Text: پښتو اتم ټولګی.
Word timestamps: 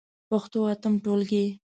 پښتو 0.29 0.59
اتم 0.73 0.93
ټولګی. 1.03 1.45